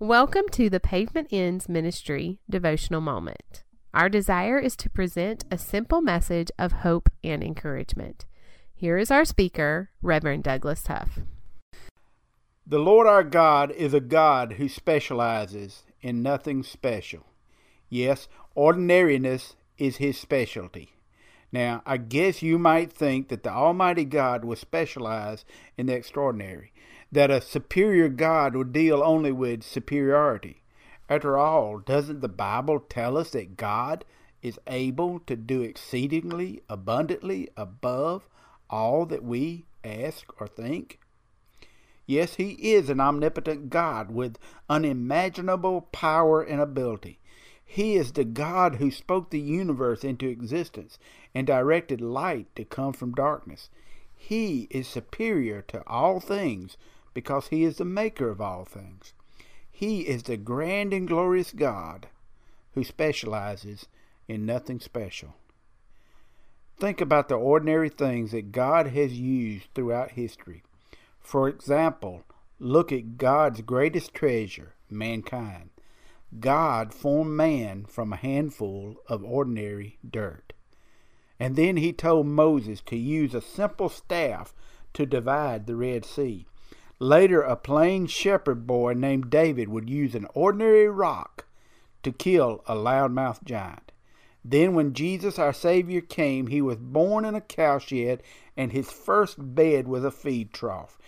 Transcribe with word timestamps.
Welcome 0.00 0.44
to 0.52 0.70
the 0.70 0.78
Pavement 0.78 1.26
Ends 1.32 1.68
Ministry 1.68 2.38
devotional 2.48 3.00
moment. 3.00 3.64
Our 3.92 4.08
desire 4.08 4.56
is 4.56 4.76
to 4.76 4.88
present 4.88 5.44
a 5.50 5.58
simple 5.58 6.00
message 6.00 6.52
of 6.56 6.70
hope 6.70 7.08
and 7.24 7.42
encouragement. 7.42 8.24
Here 8.72 8.96
is 8.96 9.10
our 9.10 9.24
speaker, 9.24 9.90
Reverend 10.00 10.44
Douglas 10.44 10.86
Huff. 10.86 11.18
The 12.64 12.78
Lord 12.78 13.08
our 13.08 13.24
God 13.24 13.72
is 13.72 13.92
a 13.92 13.98
God 13.98 14.52
who 14.52 14.68
specializes 14.68 15.82
in 16.00 16.22
nothing 16.22 16.62
special. 16.62 17.26
Yes, 17.88 18.28
ordinariness 18.54 19.56
is 19.78 19.96
his 19.96 20.16
specialty. 20.16 20.92
Now, 21.50 21.82
I 21.84 21.96
guess 21.96 22.40
you 22.40 22.56
might 22.56 22.92
think 22.92 23.30
that 23.30 23.42
the 23.42 23.50
Almighty 23.50 24.04
God 24.04 24.44
would 24.44 24.58
specialize 24.58 25.44
in 25.76 25.86
the 25.86 25.94
extraordinary, 25.94 26.72
that 27.10 27.30
a 27.30 27.40
superior 27.40 28.08
God 28.08 28.54
would 28.54 28.72
deal 28.72 29.02
only 29.02 29.32
with 29.32 29.62
superiority. 29.62 30.62
After 31.08 31.38
all, 31.38 31.78
doesn't 31.78 32.20
the 32.20 32.28
Bible 32.28 32.80
tell 32.80 33.16
us 33.16 33.30
that 33.30 33.56
God 33.56 34.04
is 34.42 34.60
able 34.66 35.20
to 35.20 35.34
do 35.36 35.62
exceedingly 35.62 36.62
abundantly 36.68 37.48
above 37.56 38.28
all 38.68 39.06
that 39.06 39.24
we 39.24 39.64
ask 39.82 40.26
or 40.40 40.46
think? 40.46 41.00
Yes, 42.06 42.34
He 42.34 42.52
is 42.72 42.90
an 42.90 43.00
omnipotent 43.00 43.70
God 43.70 44.10
with 44.10 44.38
unimaginable 44.68 45.82
power 45.92 46.42
and 46.42 46.60
ability. 46.60 47.20
He 47.64 47.96
is 47.96 48.12
the 48.12 48.24
God 48.24 48.76
who 48.76 48.90
spoke 48.90 49.30
the 49.30 49.40
universe 49.40 50.02
into 50.02 50.26
existence 50.26 50.98
and 51.34 51.46
directed 51.46 52.00
light 52.00 52.46
to 52.56 52.64
come 52.64 52.94
from 52.94 53.12
darkness. 53.12 53.68
He 54.14 54.68
is 54.70 54.88
superior 54.88 55.62
to 55.68 55.86
all 55.86 56.18
things 56.18 56.76
because 57.14 57.48
He 57.48 57.64
is 57.64 57.78
the 57.78 57.84
maker 57.84 58.28
of 58.28 58.40
all 58.40 58.64
things. 58.64 59.14
He 59.70 60.00
is 60.00 60.24
the 60.24 60.36
grand 60.36 60.92
and 60.92 61.06
glorious 61.06 61.52
God 61.52 62.08
who 62.74 62.84
specializes 62.84 63.86
in 64.26 64.44
nothing 64.44 64.80
special. 64.80 65.34
Think 66.78 67.00
about 67.00 67.28
the 67.28 67.34
ordinary 67.34 67.88
things 67.88 68.30
that 68.30 68.52
God 68.52 68.88
has 68.88 69.18
used 69.18 69.66
throughout 69.74 70.12
history. 70.12 70.62
For 71.20 71.48
example, 71.48 72.24
look 72.60 72.92
at 72.92 73.18
God's 73.18 73.62
greatest 73.62 74.14
treasure, 74.14 74.74
mankind. 74.88 75.70
God 76.38 76.92
formed 76.94 77.32
man 77.32 77.86
from 77.86 78.12
a 78.12 78.16
handful 78.16 78.96
of 79.08 79.24
ordinary 79.24 79.98
dirt. 80.08 80.52
And 81.40 81.56
then 81.56 81.76
he 81.76 81.92
told 81.92 82.26
Moses 82.26 82.80
to 82.86 82.96
use 82.96 83.34
a 83.34 83.40
simple 83.40 83.88
staff 83.88 84.52
to 84.94 85.06
divide 85.06 85.66
the 85.66 85.76
Red 85.76 86.04
Sea. 86.04 86.46
Later, 87.00 87.42
a 87.42 87.54
plain 87.54 88.06
shepherd 88.08 88.66
boy 88.66 88.94
named 88.94 89.30
David 89.30 89.68
would 89.68 89.88
use 89.88 90.14
an 90.14 90.26
ordinary 90.34 90.88
rock 90.88 91.46
to 92.02 92.10
kill 92.10 92.62
a 92.66 92.74
loudmouthed 92.74 93.44
giant. 93.44 93.92
Then, 94.44 94.74
when 94.74 94.94
Jesus 94.94 95.38
our 95.38 95.52
Savior 95.52 96.00
came, 96.00 96.46
he 96.48 96.60
was 96.60 96.76
born 96.78 97.24
in 97.24 97.34
a 97.34 97.40
cowshed, 97.40 98.22
and 98.56 98.72
his 98.72 98.90
first 98.90 99.36
bed 99.54 99.86
was 99.86 100.04
a 100.04 100.10
feed 100.10 100.52
trough. 100.52 100.98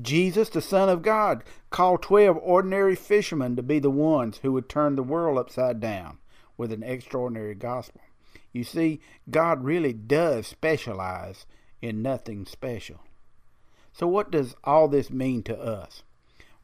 Jesus, 0.00 0.48
the 0.50 0.60
Son 0.60 0.88
of 0.88 1.02
God, 1.02 1.42
called 1.70 2.02
twelve 2.02 2.38
ordinary 2.40 2.94
fishermen 2.94 3.56
to 3.56 3.62
be 3.62 3.80
the 3.80 3.90
ones 3.90 4.38
who 4.38 4.52
would 4.52 4.68
turn 4.68 4.94
the 4.94 5.02
world 5.02 5.36
upside 5.36 5.80
down 5.80 6.18
with 6.56 6.72
an 6.72 6.84
extraordinary 6.84 7.54
gospel. 7.54 8.00
You 8.52 8.62
see, 8.62 9.00
God 9.28 9.64
really 9.64 9.92
does 9.92 10.46
specialize 10.46 11.46
in 11.82 12.02
nothing 12.02 12.44
special. 12.44 13.00
So, 14.00 14.08
what 14.08 14.30
does 14.30 14.56
all 14.64 14.88
this 14.88 15.10
mean 15.10 15.42
to 15.42 15.60
us? 15.60 16.04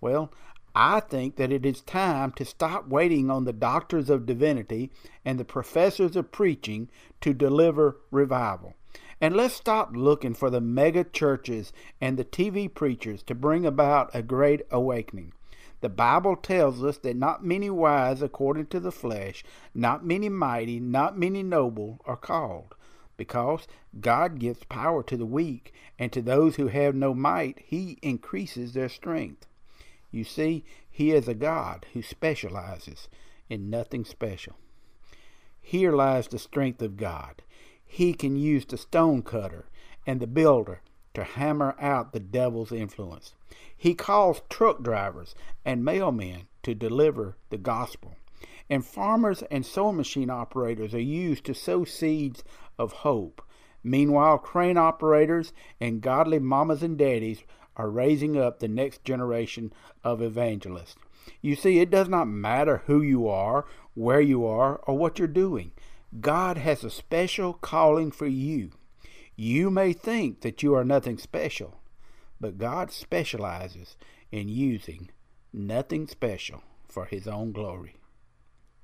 Well, 0.01 0.33
I 0.75 1.01
think 1.01 1.37
that 1.37 1.53
it 1.53 1.67
is 1.67 1.83
time 1.83 2.33
to 2.33 2.47
stop 2.47 2.89
waiting 2.89 3.31
on 3.31 3.45
the 3.45 3.53
doctors 3.53 4.09
of 4.09 4.25
divinity 4.25 4.91
and 5.23 5.39
the 5.39 5.45
professors 5.45 6.17
of 6.17 6.33
preaching 6.33 6.89
to 7.21 7.35
deliver 7.35 7.99
revival. 8.11 8.73
And 9.21 9.37
let's 9.37 9.53
stop 9.53 9.91
looking 9.95 10.33
for 10.33 10.49
the 10.49 10.63
mega 10.63 11.05
churches 11.05 11.75
and 12.01 12.17
the 12.17 12.25
TV 12.25 12.73
preachers 12.73 13.23
to 13.25 13.35
bring 13.35 13.67
about 13.67 14.09
a 14.15 14.23
great 14.23 14.63
awakening. 14.71 15.35
The 15.83 15.91
Bible 15.91 16.37
tells 16.37 16.83
us 16.83 16.97
that 16.97 17.17
not 17.17 17.45
many 17.45 17.69
wise 17.69 18.23
according 18.23 18.69
to 18.69 18.81
the 18.81 18.91
flesh, 18.91 19.45
not 19.75 20.07
many 20.07 20.31
mighty, 20.31 20.81
not 20.81 21.19
many 21.19 21.43
noble 21.43 22.01
are 22.07 22.17
called, 22.17 22.75
because 23.17 23.67
God 24.01 24.39
gives 24.39 24.65
power 24.65 25.03
to 25.05 25.17
the 25.17 25.27
weak, 25.27 25.73
and 25.99 26.13
to 26.13 26.23
those 26.23 26.57
who 26.57 26.69
have 26.69 26.95
no 26.95 27.15
might, 27.15 27.59
He 27.65 27.99
increases 28.03 28.73
their 28.73 28.89
strength. 28.89 29.47
You 30.11 30.25
see, 30.25 30.65
He 30.91 31.13
is 31.13 31.29
a 31.29 31.35
God 31.35 31.87
who 31.93 32.03
specializes 32.03 33.09
in 33.49 33.71
nothing 33.71 34.05
special. 34.05 34.57
Here 35.61 35.93
lies 35.93 36.29
the 36.29 36.39
strength 36.39 36.83
of 36.83 36.97
God 36.97 37.43
he 37.87 38.13
can 38.13 38.37
use 38.37 38.67
the 38.67 38.77
stone 38.77 39.23
cutter 39.23 39.67
and 40.07 40.21
the 40.21 40.27
builder 40.27 40.83
to 41.15 41.25
hammer 41.25 41.77
out 41.81 42.13
the 42.13 42.21
devil's 42.21 42.73
influence. 42.73 43.35
He 43.75 43.95
calls 43.95 44.43
truck 44.51 44.83
drivers 44.83 45.35
and 45.65 45.85
mailmen 45.85 46.47
to 46.65 46.75
deliver 46.75 47.37
the 47.51 47.59
gospel. 47.59 48.17
And 48.69 48.85
farmers 48.85 49.43
and 49.51 49.65
sewing 49.65 49.97
machine 49.97 50.31
operators 50.31 50.95
are 50.95 51.01
used 51.01 51.45
to 51.45 51.55
sow 51.55 51.85
seeds 51.85 52.43
of 52.79 52.93
hope. 52.93 53.43
Meanwhile, 53.83 54.39
crane 54.39 54.77
operators 54.77 55.53
and 55.81 56.01
godly 56.01 56.41
mamas 56.41 56.83
and 56.83 56.99
daddies 56.99 57.45
are 57.77 57.91
raising 57.91 58.37
up 58.37 58.59
the 58.59 58.69
next 58.69 59.05
generation 59.05 59.73
of 60.03 60.21
evangelists. 60.21 60.97
You 61.41 61.55
see, 61.55 61.79
it 61.79 61.91
does 61.91 62.09
not 62.09 62.27
matter 62.27 62.83
who 62.87 63.03
you 63.03 63.29
are, 63.29 63.67
where 63.95 64.21
you 64.21 64.45
are, 64.47 64.77
or 64.87 64.97
what 64.97 65.19
you're 65.19 65.29
doing. 65.29 65.73
God 66.21 66.57
has 66.57 66.83
a 66.83 66.91
special 66.91 67.53
calling 67.53 68.11
for 68.11 68.27
you. 68.27 68.71
You 69.37 69.71
may 69.71 69.93
think 69.93 70.41
that 70.41 70.63
you 70.63 70.75
are 70.75 70.85
nothing 70.85 71.19
special, 71.19 71.81
but 72.41 72.59
God 72.59 72.91
specializes 72.91 73.97
in 74.33 74.49
using 74.49 75.11
nothing 75.53 76.07
special 76.07 76.63
for 76.89 77.05
His 77.05 77.27
own 77.29 77.53
glory. 77.53 77.97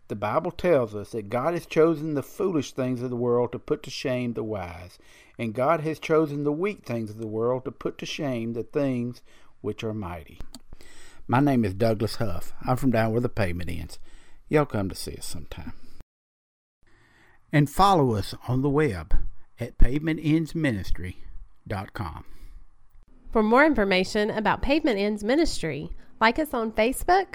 The 0.08 0.16
Bible 0.16 0.50
tells 0.50 0.94
us 0.94 1.12
that 1.12 1.30
God 1.30 1.54
has 1.54 1.66
chosen 1.66 2.14
the 2.14 2.22
foolish 2.22 2.72
things 2.72 3.02
of 3.02 3.10
the 3.10 3.16
world 3.16 3.52
to 3.52 3.58
put 3.58 3.82
to 3.84 3.90
shame 3.90 4.34
the 4.34 4.44
wise, 4.44 4.98
and 5.38 5.54
God 5.54 5.80
has 5.80 5.98
chosen 5.98 6.44
the 6.44 6.52
weak 6.52 6.84
things 6.84 7.10
of 7.10 7.18
the 7.18 7.26
world 7.26 7.64
to 7.64 7.72
put 7.72 7.98
to 7.98 8.06
shame 8.06 8.52
the 8.52 8.62
things 8.62 9.22
which 9.60 9.82
are 9.82 9.94
mighty. 9.94 10.40
My 11.26 11.40
name 11.40 11.64
is 11.64 11.74
Douglas 11.74 12.16
Huff. 12.16 12.52
I'm 12.66 12.76
from 12.76 12.90
down 12.90 13.12
where 13.12 13.20
the 13.20 13.28
pavement 13.28 13.70
ends. 13.70 13.98
Y'all 14.48 14.66
come 14.66 14.88
to 14.88 14.94
see 14.94 15.16
us 15.16 15.24
sometime 15.24 15.72
and 17.52 17.70
follow 17.70 18.14
us 18.14 18.34
on 18.48 18.62
the 18.62 18.70
web 18.70 19.14
at 19.60 19.78
pavementendsministry.com. 19.78 22.24
For 23.30 23.42
more 23.42 23.64
information 23.64 24.30
about 24.30 24.62
Pavement 24.62 24.98
Ends 24.98 25.22
Ministry, 25.22 25.90
like 26.20 26.38
us 26.38 26.54
on 26.54 26.72
Facebook 26.72 27.34